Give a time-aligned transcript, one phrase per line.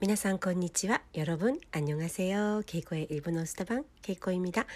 [0.00, 1.02] 皆さんこんにちは。
[1.14, 2.62] 여러분안녕하세요。
[2.66, 4.66] ケイコへ일본어スタバンケイコ입니다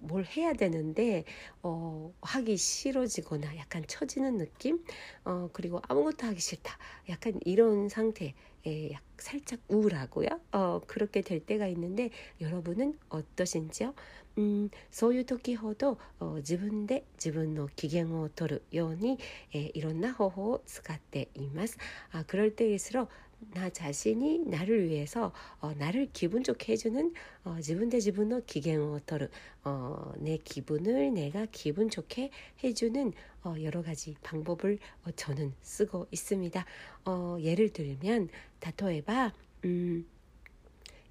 [0.00, 1.24] 뭘 해야 되는데
[1.62, 4.84] 어, 하기 싫어지거나 약간 처지는 느낌
[5.24, 8.34] 어, 그리고 아무것도 하기 싫다 약간 이런 상태
[8.66, 10.28] 예, 약 살짝 우울하고요.
[10.52, 13.94] 어, 그렇게 될 때가 있는데 여러분은 어떠신지요?
[14.38, 15.98] 음, そういう時ほど
[16.36, 19.18] 自分で自分の機嫌を取るように、
[19.52, 21.78] えー、いろんな方法を使っています。
[22.12, 23.08] あ 그럴 때일수록
[23.53, 29.29] 나 자신이 나를 위해서 어, 나를 기분 좋게 해주는 어, 지분 대 지분의 기갱어터르
[29.63, 32.29] 어, 내 기분을 내가 기분 좋게
[32.63, 36.65] 해주는 어, 여러 가지 방법을 어, 저는 쓰고 있습니다.
[37.05, 39.33] 어, 예를 들면 다토에바
[39.65, 40.05] 음,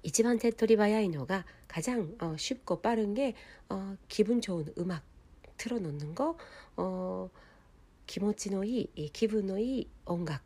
[0.03, 3.35] 이치반 테토리바야이노가 가장 어, 쉽고 빠른 게
[3.69, 5.03] 어, 기분 좋은 음악
[5.57, 6.37] 틀어놓는 거
[6.75, 7.29] 어,
[8.07, 10.45] 기모치노이 기분노이 음악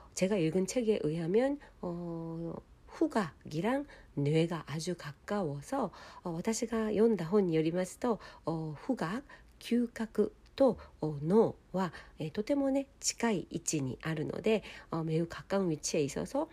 [0.14, 2.54] 제가 읽은 책에 의하면 어,
[2.86, 5.90] 후각이랑 뇌가 아주 가까워서
[6.24, 9.22] 어, 私が読んだ本によりますと 어, 후각,
[9.58, 16.48] 嗅覚 と脳は、えー、とてもね近い位置にあるので、매우가까운위치에있어서 음,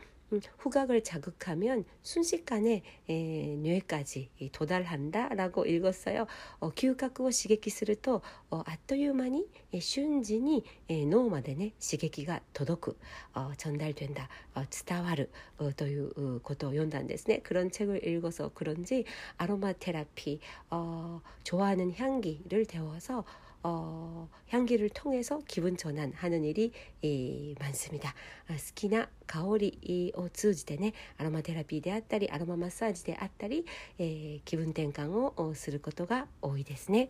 [0.58, 6.26] 후각을 자극하면 순식간에 에, 뇌까지 도달한다라고 읽었어요.
[6.60, 9.46] 어, 규각을 刺激すると 어, あっという間に
[9.80, 12.98] 瞬時に 脳までね 刺激が 届く
[13.36, 15.30] 어, 전달된다, 어, 伝わる
[15.76, 17.42] ということを読んだんですね.
[17.44, 19.06] 그런 책을 읽어서 그런지
[19.38, 20.40] 아로마 테라피
[20.72, 23.24] 어, 좋아하는 향기를 데워서
[23.64, 28.14] 어, 향기를 통해서 기분 전환하는 일이 이, 많습니다.
[28.50, 33.66] 아, 스키나 가오리を通じてねアロマテラピーであったりアロママッサージであったり、
[33.98, 37.10] えー、気分転換をすることが多いですね。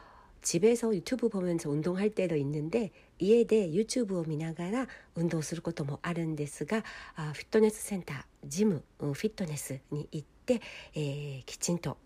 [0.42, 6.84] 집에서 유튜브 보면서 운동할 때도 있는데 이에 대해 유튜브を 見ながら 운동することもあるんですが
[7.16, 8.14] 아, 피트니스 센터,
[8.48, 10.60] 지무, 어, 피트니스に行って
[10.94, 11.96] 에, きちんと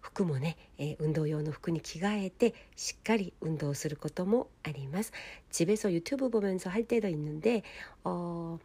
[0.00, 5.10] 服もね、えー、運動用の服に着替えてしっかり運動することもあります。
[5.50, 7.64] 집에서 유튜브 보면서 할 때도 있는데
[8.04, 8.60] 어,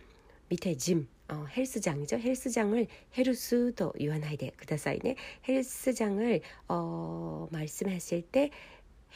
[0.49, 2.17] 밑에 짐 어, 헬스장이죠.
[2.17, 2.87] 헬스장을
[3.17, 5.15] 헤르스도 言わないでくださいね.
[5.47, 8.51] 헬스장을 어, 말씀하실 때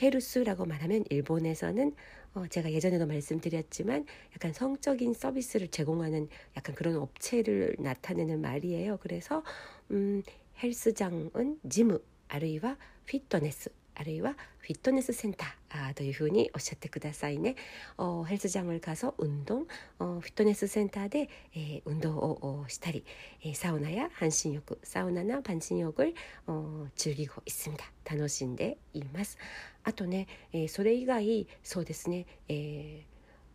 [0.01, 1.95] 헤루스라고 말하면 일본에서는
[2.35, 8.99] 어, 제가 예전에도 말씀드렸지만 약간 성적인 서비스를 제공하는 약간 그런 업체를 나타내는 말이에요.
[9.03, 9.43] 그래서
[9.91, 10.23] 음,
[10.63, 17.56] 헬스장은 지무 아르이와 피트니스 あるいはフィットネスセンターというふうにおっしゃってくださいね。
[17.98, 19.66] 어ヘルス장을가서운동
[19.98, 23.04] 어フィットネスセンターで、えー、運動をしたり、
[23.42, 26.14] えー、サウナや半身浴サウナな半身浴
[26.48, 29.40] 을어즐기고있습니다楽しんでいます。
[29.84, 33.04] あとね、えー、それ以外そうですね、え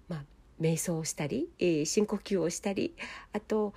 [0.08, 0.24] ー、まあ
[0.60, 2.96] 瞑想をしたり、えー、深呼吸をしたり
[3.32, 3.74] あと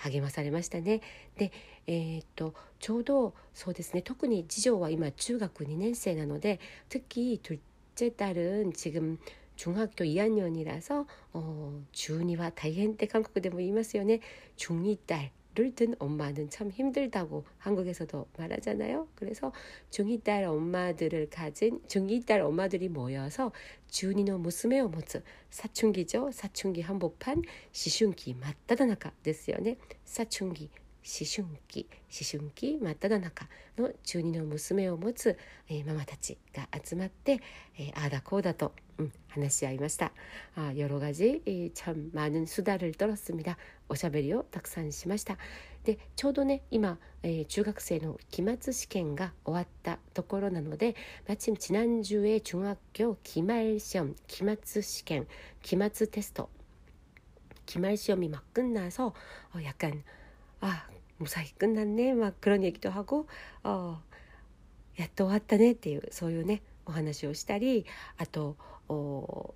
[0.03, 1.01] 励まされましたね。
[1.37, 1.51] で、
[1.87, 9.19] えー、っとちょうどそうですね特に次女は今中学2年生なので특히둘째딸은지금
[9.62, 14.18] 중학교 2학년이라서 어, 주은이와 다이헨 때 한국에 뭐 이마스요네
[14.56, 19.06] 중2 딸을 둔 엄마는 참 힘들다고 한국에서도 말하잖아요.
[19.14, 19.52] 그래서
[19.90, 23.52] 중2 딸 엄마들을 가진 중2 딸 엄마들이 모여서
[23.86, 26.32] 주은이노 무스메오 모츠 사춘기죠.
[26.32, 30.70] 사춘기 한복판 시슌기 맞다다나카 됐어요ね 사춘기
[31.07, 33.47] 思春期思春期真っ只中
[33.77, 35.37] の中2の娘を持つ、
[35.69, 37.39] えー、ママたちが集まって、
[37.79, 40.11] えー、ああだこうだと、うん、話し合いました。
[40.55, 43.55] あ여러가지참많은수다를떨었습니다
[43.87, 45.37] おしゃべりをたくさんしました。
[45.85, 50.97] でちょうどね今、えー、中学生の期末試験が終わったところなので
[51.29, 55.25] 마침지난주에중학교기말시험期末試験
[55.61, 56.49] 期末テスト
[57.65, 60.90] 期末시험이막끝나서어약간아
[61.21, 63.27] 무사히 끝났네 막 그런 얘기도 하고
[63.63, 64.01] 어,
[64.99, 67.85] 야 또 왔다ねっていうそういうねお話をしたり
[68.17, 68.55] あと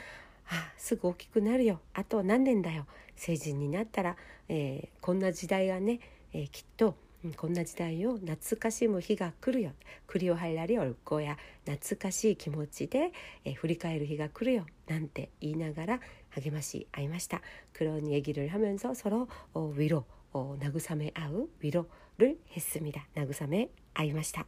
[0.47, 1.79] 아, 쓰고 오기군 하려.
[1.93, 2.85] 아, 또 난된다요.
[3.15, 4.15] 세진이 났다라.
[4.49, 5.99] 에, こんな時代がね、
[6.33, 6.95] えー、きっと
[7.37, 9.71] こんな時代を懐かしむ日が来るよ
[10.05, 13.11] クリオハイラリオルコや懐かしい気持ちで、
[13.43, 15.99] えー、振り返る日が来るよなんて言いながら
[16.29, 17.41] 励まし合いました
[17.73, 24.45] 그런얘기를하면서서로어위로 어, 慰め合う위로를했습니다慰め合いました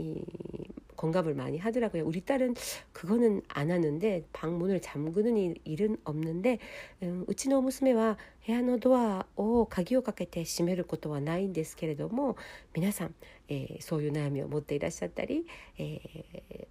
[0.97, 2.03] 건갑을 많이 하더라고요.
[2.03, 2.55] 우리 딸은
[2.91, 6.57] 그거는 안 하는데 방문을 잠그는 일은 없는데
[7.03, 9.25] 음, 우치노 무스메와 헤아노도와.
[9.35, 11.19] 오 가기오 가게테 시메를 것도 와.
[11.19, 12.35] 나인 데스 케레도모
[12.73, 13.15] 皆さん 뭐,
[13.49, 15.45] 에, 예, 소유 나며 못돼 이라셨다리
[15.79, 15.99] 예,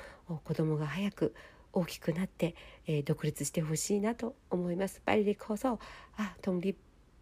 [0.43, 1.33] 子供が早く
[1.73, 5.01] 大きくなって、えー、独立してほしいなと思います。
[5.05, 6.75] 빨리커서아독립